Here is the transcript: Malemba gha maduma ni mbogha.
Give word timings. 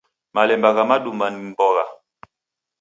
Malemba 0.33 0.69
gha 0.75 0.83
maduma 0.89 1.25
ni 1.29 1.39
mbogha. 1.49 1.85